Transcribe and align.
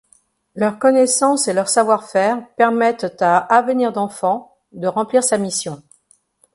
Leurs 0.55 0.79
connaissances 0.79 1.47
et 1.47 1.53
leur 1.53 1.69
savoir-faire 1.69 2.43
permettent 2.57 3.21
à 3.21 3.37
Avenir 3.37 3.93
d'enfants 3.93 4.57
de 4.71 4.87
remplir 4.87 5.23
sa 5.23 5.37
mission. 5.37 5.83